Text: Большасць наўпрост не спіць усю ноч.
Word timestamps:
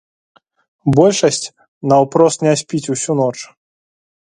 Большасць 1.01 1.47
наўпрост 1.93 2.39
не 2.49 2.53
спіць 2.65 2.85
усю 2.97 3.11
ноч. 3.25 3.33